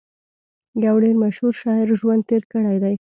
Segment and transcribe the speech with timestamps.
[0.85, 2.95] يو ډېر مشهور شاعر ژوند تېر کړی دی